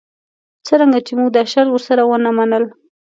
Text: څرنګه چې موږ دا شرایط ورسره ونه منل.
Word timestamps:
څرنګه 0.67 0.99
چې 1.05 1.13
موږ 1.17 1.29
دا 1.35 1.43
شرایط 1.51 1.69
ورسره 1.71 2.01
ونه 2.05 2.31
منل. 2.37 2.63